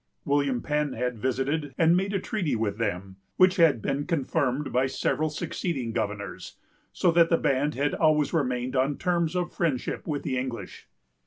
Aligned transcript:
William 0.25 0.63
Penn 0.63 0.93
had 0.93 1.19
visited 1.19 1.75
and 1.77 1.95
made 1.95 2.11
a 2.11 2.17
treaty 2.19 2.55
with 2.55 2.79
them, 2.79 3.17
which 3.37 3.57
had 3.57 3.83
been 3.83 4.07
confirmed 4.07 4.73
by 4.73 4.87
several 4.87 5.29
succeeding 5.29 5.91
governors, 5.91 6.57
so 6.91 7.11
that 7.11 7.29
the 7.29 7.37
band 7.37 7.75
had 7.75 7.93
always 7.93 8.33
remained 8.33 8.75
on 8.75 8.97
terms 8.97 9.35
of 9.35 9.53
friendship 9.53 10.07
with 10.07 10.23
the 10.23 10.39
English. 10.39 10.87